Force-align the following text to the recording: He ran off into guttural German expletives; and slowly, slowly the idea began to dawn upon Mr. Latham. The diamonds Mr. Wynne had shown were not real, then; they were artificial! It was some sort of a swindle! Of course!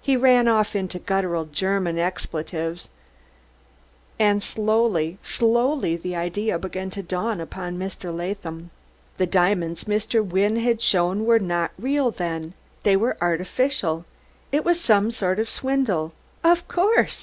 He 0.00 0.16
ran 0.16 0.48
off 0.48 0.74
into 0.74 0.98
guttural 0.98 1.44
German 1.44 1.98
expletives; 1.98 2.88
and 4.18 4.42
slowly, 4.42 5.18
slowly 5.22 5.94
the 5.94 6.16
idea 6.16 6.58
began 6.58 6.88
to 6.88 7.02
dawn 7.02 7.38
upon 7.38 7.76
Mr. 7.76 8.10
Latham. 8.10 8.70
The 9.16 9.26
diamonds 9.26 9.84
Mr. 9.84 10.24
Wynne 10.24 10.56
had 10.56 10.80
shown 10.80 11.26
were 11.26 11.38
not 11.38 11.72
real, 11.78 12.10
then; 12.10 12.54
they 12.82 12.96
were 12.96 13.18
artificial! 13.20 14.06
It 14.50 14.64
was 14.64 14.80
some 14.80 15.10
sort 15.10 15.38
of 15.38 15.48
a 15.48 15.50
swindle! 15.50 16.14
Of 16.42 16.66
course! 16.66 17.12